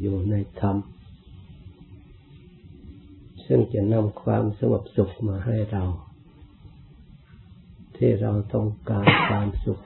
[0.00, 0.76] อยู่ในธรรม
[3.46, 5.84] ซึ่งจะนำความสงบสุขมาให้เรา
[7.96, 9.80] ที่เราต้องการความสุข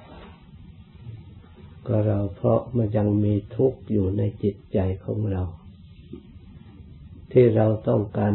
[1.86, 5.42] ก็เราเพราะมันยังมีทุกข์อยู่ในจิตใจของเรา
[7.32, 8.32] ที่เราต้องการ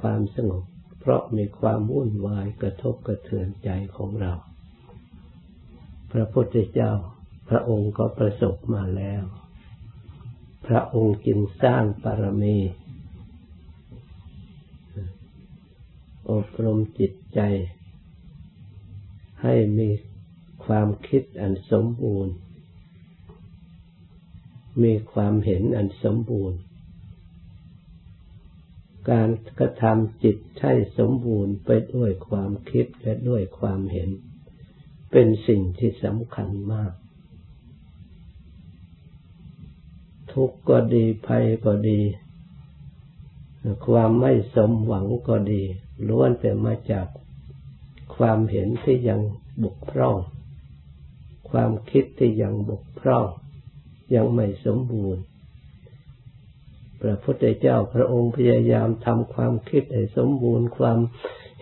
[0.00, 0.62] ความสงบ
[1.00, 4.32] เพราะมีความวุ่นวายกระทบกระเทือนใจของเรา
[6.12, 6.92] พระพุทธเจ้า
[7.48, 9.24] พระองค์ก็ประสบมาแล้ว
[10.66, 12.56] พระองค์จึงสร้างปรมี
[16.30, 17.40] อบรมจิตใจ
[19.42, 19.88] ให้มี
[20.64, 22.34] ความคิดอันสมบูรณ์
[24.82, 26.58] มีความเห็นอันสมบูรณ์
[29.10, 34.10] การกระทำจิตให้สมบูรณ์ไปด้วยความคิดและด้วยความเห็น
[35.12, 36.92] เป็นสิ่งที่สำคัญมาก
[40.32, 42.00] ทุกข์ก็ดีภัยก็ดี
[43.86, 45.62] ความไม่สมหวังก็ดี
[46.08, 47.06] ล้วนแต่มาจาก
[48.16, 49.20] ความเห็นที่ยัง
[49.64, 50.16] บกพร่อง
[51.50, 53.26] ความคิดที่ยังบกพร่อง
[54.14, 55.22] ยังไม่สมบูรณ์
[57.00, 60.98] พระพุทธเจ้าพระองค์พยายามทำความคิดให้สมบูรณ์ ความ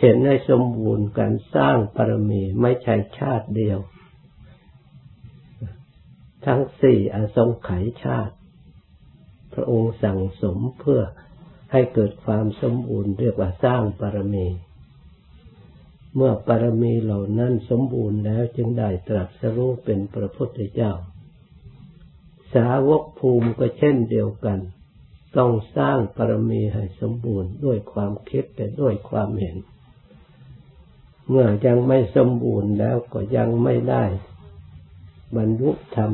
[0.01, 3.79] เห็นให้สมบูรณ์การสร้างปรมีไม่ใช่ชาติเดียว
[6.47, 8.35] ทั้งสี่อสงไขยชาติ
[9.55, 11.03] พระองค์สั่งสมเพื่อ
[11.73, 14.47] ให้เกิดความสมบูรณ์เรียกว่าสร้างปรมี
[16.17, 20.93] เมื่อปรมีเหล่านั้นสมบูรณ์แล้วจึงได้ตรัสรู้เป็นพระพุทธเจ้า
[22.55, 24.59] สาวกภูมิก็เช่นเดียวกัน
[25.37, 29.57] ต้องสร้างปรมีให้สมบูรณ์ด้วยความคิดแต่ด้วยความเห็น
[31.29, 34.05] เมื่อยังไม่สมบูรณ์แล้วก็ยังไม่ได้
[35.37, 36.13] บรรลุธรรม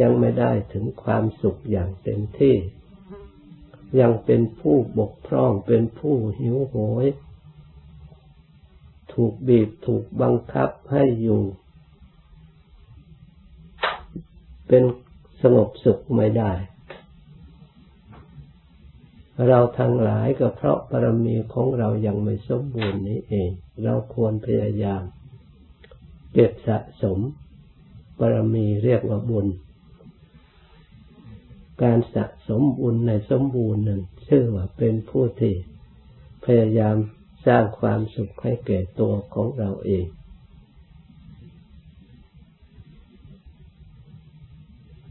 [0.00, 2.54] ยังไม่ได้ถึงความสุขอย่างเต็มที่
[4.00, 7.06] ยังเป็นผู้บกพร่องเป็นผู้หิวโหย
[9.12, 11.42] ถูกบีบถูกบังคับให้อยู่
[14.68, 14.82] เป็น
[15.42, 16.52] สงบสุขไม่ได้
[19.46, 23.50] เราทั้งหลายก็เพราะบารมีของเรายังไม่สมบูรณ์นี้เอง
[23.82, 25.02] เราควรพยายาม
[26.32, 27.18] เก็บสะสม
[28.18, 29.46] บารมีเรียกว่าบุญ
[31.82, 35.54] การสะสมบุญในสมบูรณ์นั้นชื่อว่าเป็นผู้ที่
[36.44, 36.96] พยายาม
[37.46, 40.06] สร้างความสุขให้แก่ตัวของเราเอง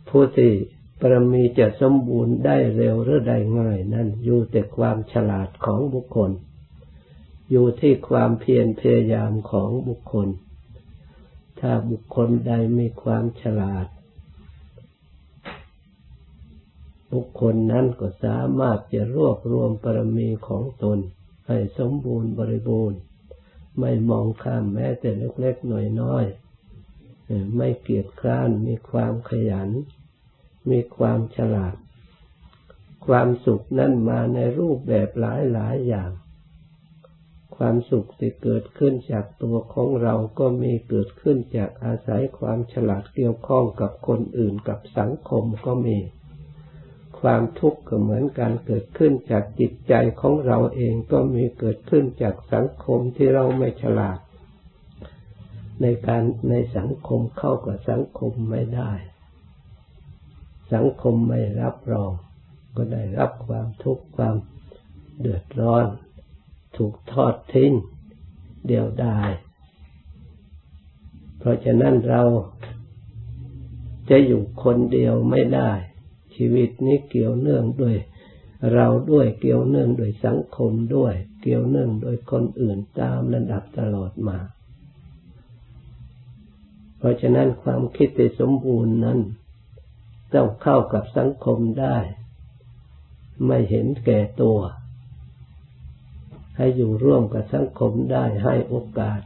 [0.09, 0.53] ผู้ที่
[1.01, 6.31] ปรมีจะสมบูรณ์ได้เร็วหรือได้ง่ายนั้นอยู่แต่ความฉลาดของบุคคล
[7.49, 10.27] อยู่ที่ความเพียรพยายามของบุคคล
[11.59, 13.85] ถ้าบุคคลใดมีความฉลาด
[17.15, 20.99] บุคคลนั้นก็สามารถจะรวบรวมปรมีของตน
[21.47, 22.99] ให้สมบูรณ์บริบูรณ์
[23.79, 29.69] ไม่มองข้ามแม้แต่เล็กๆน้อยๆไม่เกียจคร้านมีความขยัน
[30.69, 31.75] มีความฉลาด
[33.05, 35.25] ความสุขนั้นมาในรูปแบบห
[35.57, 36.11] ลายๆอย่าง
[37.55, 45.97] ความสุขที่เกิดขึ้นจากตัวของเราก็มีเกิดขึ้นจากอาศัยความฉลาดเกี่ยวข้องกับคนอื่นกับสังคมก็มี
[47.27, 54.19] ความทุกข์ก็เหมือนการเกิดขึ้นจากจิตใจของเราเองก็มีเกิดขึ้นจากสังคมที่เราไม่ฉลาด
[55.81, 58.91] ในการในสังคมเข้ากับสังคมไม่ได้
[60.73, 62.11] สังคมไม่รับรอง
[62.75, 64.35] ก็ได้รับความทุกข์ความ
[65.19, 65.85] เดือดร้อน
[66.77, 67.73] ถูกทอดทิ้ง
[68.67, 69.29] เดียวดาย
[71.39, 72.23] เพราะฉะนั้นเรา
[74.09, 75.71] จะอยู่คนเดียวไม่ได้
[76.35, 77.95] ชีวิตนี้เกี่ยวเนื่องด้วย
[78.73, 84.37] เราด้วยเกี่ยวเนื่องโดยสังคมด้วย เกี่ยวเนื่องโดยคนอื่นตามระดับตลอดมา
[86.97, 89.19] เพราะฉะนั้นความคิดที่สมบูรณ์นั้น
[90.33, 91.97] ต้องเข้ากับสังคมได้
[93.47, 94.59] ไม่เห็นแก่ตัว
[96.57, 99.21] ให้อยู่ร่วมกับสังคมได้ให้โอกาส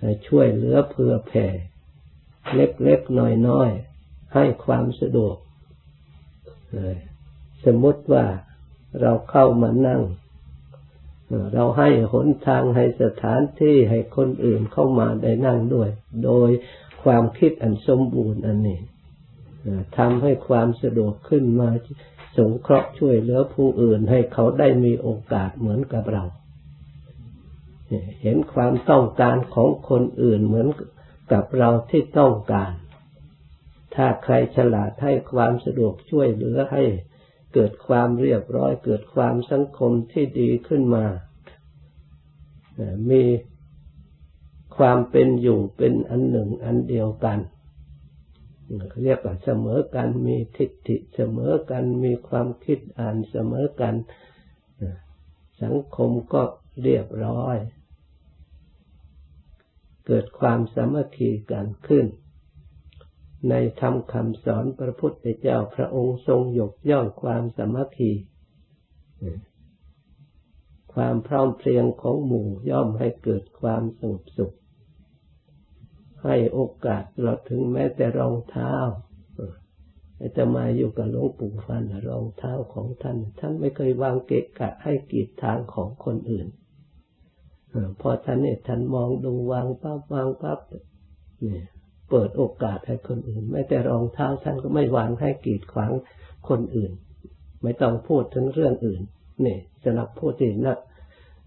[0.00, 1.46] ให้ช่วยเหลือเพื่อแผ่
[2.54, 5.36] เล็กๆน้อยๆให้ความสะดวก
[7.64, 8.24] สมมติว่า
[9.00, 10.02] เราเข้ามานั่ง
[11.54, 15.88] เราให้หนทางให้สถานที่ให้คนอื่นเข้ามาได้นั่งด้วย
[16.24, 16.50] โดย
[17.02, 18.80] ความคิดอันสมบูรณ์อันนี้
[19.98, 21.68] ทำให้ความสะดวกขึ้นมา
[22.36, 26.24] สงเคราะห์ช่วยเหลือผู้อื่นให้เขาได้มีโอกาสเหมือนกับเรา
[28.22, 30.68] เห็นความต้องการของคนอื่นเหมือน
[31.32, 32.70] กับเราที่ต้องการ
[33.96, 36.84] ถ้าใครฉลาดให้ความสะดวกช่วยเหลือให้
[37.54, 41.06] เกิดความเรียบร้อย เกิดความสังคมที่ดีขึ้นมา
[43.10, 43.22] มี
[44.76, 47.38] ความเป็นอยู่เป็นอันหนึ่งอันเดียวกัน
[49.04, 53.94] เรียกว่าเสมอกันมีทิฏฐิเสมอกันมีความคิดอ่านเสมอกัน
[55.62, 56.42] สังคมก็
[56.82, 57.56] เรียบร้อย
[60.06, 62.06] เกิดความสามัคคีกันขึ้น
[63.50, 68.12] ในธรรมคำสอนพระพุทธเจ้าพระองค์ทรงยกย่องความสมัคคี
[70.94, 74.54] ความพร้อมเพรียงของหมู่ย่อมให้เกิดความสงบสุข
[76.24, 78.72] ให้โอกาสเราถึงแม้แต่รองเท้า
[80.36, 86.46] จะมาอยู่กับหลวงปู่ฟันรองเท้าของท่าน ท่านไม่เคยวางเกะกะให้กีดทางของคนอื่น
[88.00, 90.60] พอท่านเนี่ยท่านมองดูวางปั๊บวางปั๊บ
[91.42, 91.64] เนี่ย
[92.10, 95.92] เปิดโอกาสให้คนอื่น ไม่แต่รองเท้าท่านก็ไม่หวางให้กีดขวาง
[96.48, 96.92] คนอื่น
[97.62, 99.02] ไม่ต้องพูดถึงเรื่องอื่น
[99.44, 100.78] นี่สำหรับผู้ที่นะ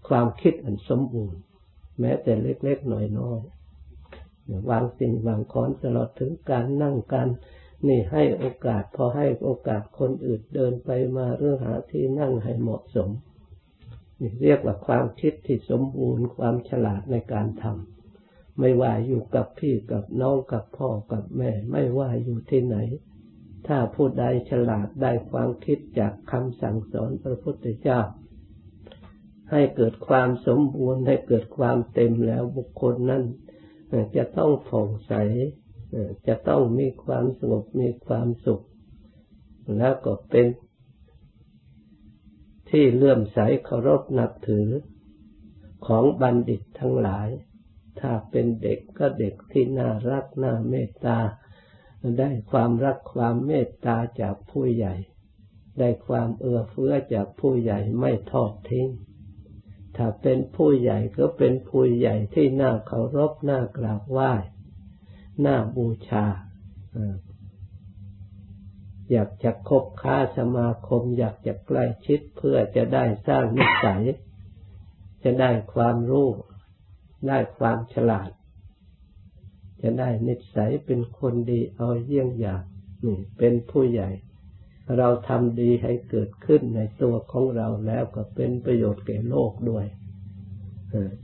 [0.08, 1.40] ความคิดอันสมบูรณ์
[2.00, 3.02] แม้แต่เล็กๆหน่อ
[3.38, 7.28] ยๆวางสิ่งวางของตลอดถึงการนั่งการ
[7.88, 13.10] นี่ให้โอกาสพอให้โอกาสคนอื่นเดินไปมาเรื่องหาที่นั่งให้เหมาะสม
[14.20, 17.99] นี่เรียกว่าความคิดที่สมบูรณ์ความฉลาดในการทำ
[18.60, 22.76] ไม่ว่าอยู่กับพี่กับน้องกับพ่อกับแม่ ไม่ว่าอยู่ที่ไหน
[23.66, 28.00] ถ้าผู้ใดฉลาดได้ความคิดจากคำสั่งสอนพระพุทธเจ้า
[29.50, 33.24] ให้เกิดความสมบูรณ์ให้เกิดความเต็มแล้วบุคคลนั้น
[34.16, 35.12] จะต้องผ่องใส
[36.26, 38.64] จะต้องมีความสงบมีความสุข
[39.78, 40.46] แล้วก็เป็น
[42.70, 44.68] ที่เลื่อมใสเคารพนับถือ
[45.86, 47.28] ของบัณฑิตทั้งหลาย
[48.00, 51.18] ถ้าเป็นเด็กก็เด็กที่น่ารักน่าเมตตา
[52.18, 54.94] ได้ความรักความเมตตาจากผู้ใหญ่
[55.78, 58.88] ได้ความเอื้อเฟื้อจากผู้ใหญ่ไม่ทอดทิ้ง
[59.96, 64.32] ถ้าเป็นผู้ใหญ่ก็เป็นผู้ใหญ่ที่น่าเคารพน่ากราบไหว้
[65.46, 66.26] น่าบูชา
[69.10, 74.02] อยากจะคบค้าสมาคม อยากจะใกล้ชิดเพื่อจะได้สร้างนิสัย
[75.24, 76.28] จะได้ความรู้
[77.26, 78.30] ได้ความฉลาด
[79.80, 82.62] จะได้นิสัยเป็นคนดีเอาเยี่ยงอย่าง
[83.06, 84.10] นี่เป็นผู้ใหญ่
[84.98, 89.86] เราทำดีให้เกิดขึ้นในตัวของเราแล้วก็เป็นประโยชน์แก่โลกด้วย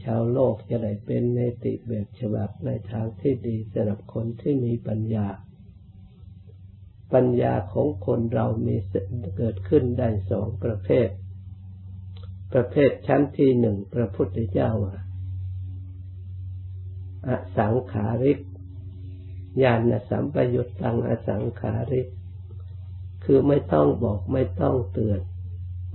[0.05, 5.27] ชาวโลกจะได้เป็นในติแบบฉบับในทางที่ดีสำหรับคนที่มีปัญญา
[7.15, 8.77] ปัญญาของคนเรามี
[9.39, 11.09] เกิดขึ้นได้สองประเภท
[12.53, 14.71] ประเภทชั้นที่หนึ่งพระพุทธเจ้า
[17.29, 18.41] อสังขาริก
[19.63, 22.09] ญาณสัมปยุตตังอสังขาริก
[23.25, 25.21] คือไม่ต้องบอกไม่ต้องเตือน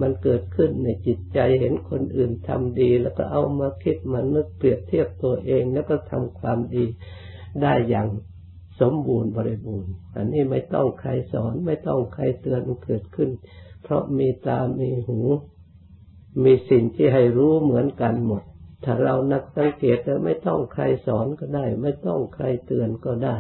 [0.02, 6.86] มันเกิดขึ้นในจิตใจเห็นคนอื่นทำดี แล้วก็เอามาคิดมานึกเปรียบเทียบตัวเองแล้วก็ทำความดี
[7.62, 8.08] ได้อย่าง
[8.82, 13.30] สมบูรณ์บริบูรณ์ อันนี้ไม่ต้องใครสอนไม่ต้องใครเตือนเกิดขึ้น
[13.84, 15.20] เพราะมีตา มีหู
[16.44, 18.44] มีสิ่งที่ให้รู้เหมือนกันหมด
[18.84, 23.38] ถ้าเรานักสังเกตแล้วไม่ต้องใครสอนก็ได้ ไม่ต้องใครเตือนก็ได้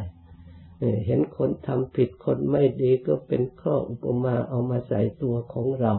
[1.05, 5.93] เห็นคนทำผิดคนไม่ดีก็เป็นข้ออุปมาเอามาใส่ตัวของเรา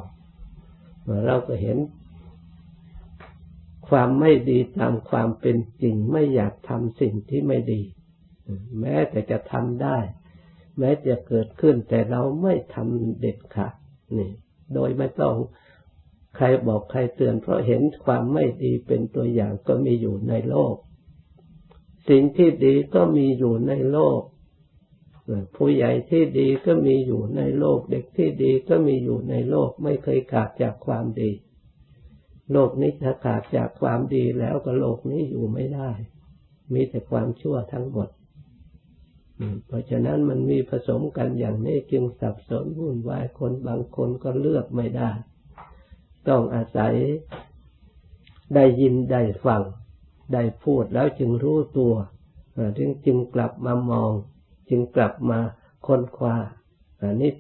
[1.27, 1.79] เราก็เห็น
[3.89, 7.83] ความไม่ดีตามความเป็นจริง ไม่อยากทำสิ่งที่ไม่ดี
[8.81, 9.99] แม้แต่จะทำได้
[10.79, 13.75] แม้จะเกิดขึ้นแต่เราไม่ทำเด็ดขาด
[14.19, 14.31] นี่
[14.75, 15.35] โดยไม่ต้อง
[16.43, 20.75] รบอกใครเตือน เพราะเห็นความไม่ดีเป็นตัวอย่างก็มีอยู่ในโลก
[22.09, 24.21] สิ่งที่ดีก็มีอยู่ในโลก
[25.57, 31.31] ผู้ใหญ่ที่ดีก็มีอยู่ในโลก เด็กที่ดีก็มีอยู่ในโลก ไม่เคยขาดจากความดี
[32.53, 35.91] โลกนี้ถ้าขาดจากความดีแล้วก็โลกนี้อยู่ไม่ได้
[36.73, 38.09] มีแต่ความชั่วทั้งหมด
[39.67, 45.11] เพราะฉะนั้นมันมีผสมกันอย่างนี้จึงสับสนวุ่นวายคนบางคนก็เลือกไม่ได้
[46.29, 46.95] ต้องอาศัย
[48.55, 49.63] ได้ยินได้ฟัง
[50.33, 51.95] ได้พูดแล้วจึงรู้ตัว
[52.79, 54.13] จึงจึงกลับมามอง
[54.71, 55.39] จึงกลับมา
[55.87, 56.35] ค้นคว้า
[57.01, 57.31] อันนี้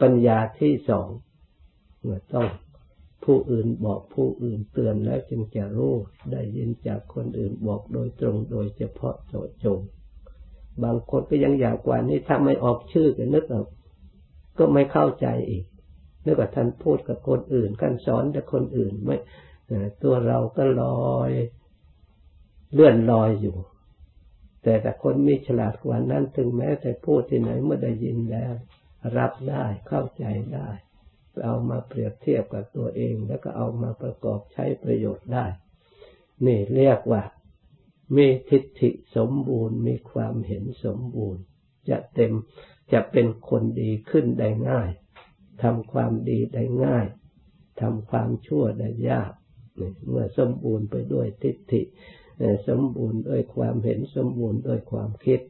[0.00, 1.08] ปัญญาที่สอง
[2.34, 2.48] ต้อง
[3.24, 5.94] ผู้อื่นบอกผู้อื่นเตือนแล้วจึงจะรู้
[6.32, 9.78] ได้ยินจากคนอื่นบอกโดยตรงโดยเฉพาะเจาะจง
[10.82, 13.66] บางคนก็ยังอยากกว่านี้ถ้าไม่ออกชื่อกันนึกออก
[14.58, 15.64] ก็ไม่เข้าใจอีก
[16.26, 19.16] นึกว่าท่านพูดกับคนอื่นกันสอนแต่คนอื่นไม่
[20.02, 21.30] ตัวเราก็ลอย
[22.72, 23.56] เลื่อนลอยอยู่
[24.62, 28.52] แต่แต่คนมีฉลาดกว่านั้นถึงแม้แต่พูดที่ไหนเมื่อได้ยินแล้ว
[29.16, 30.70] รับได้เข้าใจได้
[31.44, 35.46] เอามาเปรียบเทียบกับตัวเอง แล้วก็เอามาประกอบใช้ประโยชน์ได้
[36.46, 37.22] นี่เรียกว่า
[38.16, 41.42] มีทิฏฐิสมบูรณ์ มีความเห็นสมบูรณ์
[41.90, 42.32] จะเต็ม
[42.92, 44.90] จะเป็นคนดีขึ้นได้ง่าย
[45.62, 47.06] ทำความดีได้ง่าย
[47.80, 49.32] ทำความชั่วได้ยาก
[50.08, 51.82] เมื่อสมบูรณ์ไปด้วยทิฏฐิ
[52.68, 55.40] สมบูรณ์ด้วยความเห็นสมบูรณ์ด้วยความคิด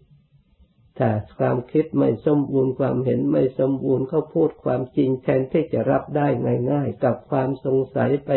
[0.98, 6.28] ถ้าความคิดไม่สมบูรณ์ความเห็นไม่สมบูรณ์เขาพูดความจริงแทนที่จะรับได้
[6.72, 8.30] ง่ายๆ กับความสงสัยไป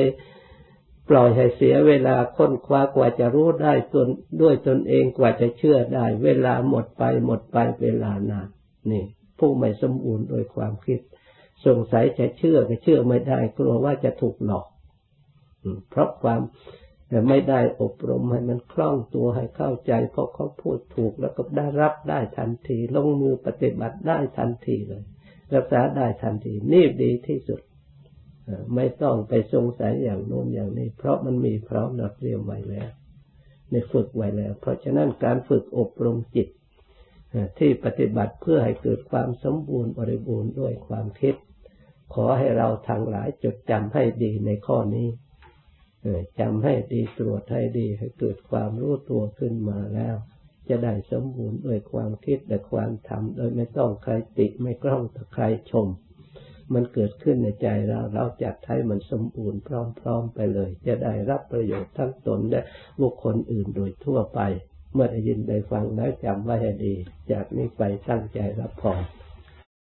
[1.10, 4.08] ปล่อยให้เสียเวลาค้นคว้ากว่าจะรู้ได้ตน
[4.42, 8.48] ด้วยตนเองกว่าจะเชื่อได้ เวลาหมดไปหมดไปเวลานาน
[8.92, 9.04] นี่
[9.40, 11.00] ผู้ไม่สมบูรณ์โดยความคิด
[11.66, 14.68] สงสัยจะเชื่อก็เชื่อไม่ได้กลัวว่าจะถูกหลอก
[15.90, 16.42] เพราะความ
[17.30, 25.04] ไม่ได้อบรมให้มันคล่องตัวให้เข้าใจเพราะเขาพูดถูกแล้วก็ได้รับได้ทันที ลงมือปฏิบัติได้ทันทีเลย
[25.54, 27.62] รักษาได้ทันที นี่ดีที่สุด
[28.76, 32.90] ไม่ต้องไปสงสัยอย่างโน้นอย่างนี้ เพราะมันมีพร้อมนักเรียมไว้แล้ว
[33.72, 36.48] ในฝึกไว้แล้ว เพราะฉะนั้นการฝึกอบรมจิต
[37.58, 41.36] ที่ปฏิบัติเพื่อให้เกิดความสมบูรณ์บริบูรณ์ด้วยความคิด
[42.14, 45.10] ขอให้เราทั้งหลายจดจำให้ดีในข้อนี้
[46.40, 50.16] จำให้ดีตรวจให้ดีให้เกิดความรู้ตัวขึ้นมาแล้ว
[50.70, 55.02] จะได้สมบูรณ์ด้วยความคิดและความทำโดยไม่ต้องใครติไม่กล้อง
[55.34, 55.88] ใครชม
[56.74, 59.70] มันเกิดขึ้นในใจเราเราจัดให้มันสมบูรณ์พ
[60.06, 62.62] ร้อม ๆ ไปเลย จะได้รับประโยชน์ทั้งตนและ
[63.02, 64.40] บุคคลอื่นโดยทั่วไป
[64.94, 66.94] เมื่อได้ยินได้ฟังแล้วจำไว้ให้ดี
[67.32, 69.02] จากนี้ไปตั้งใจรับพร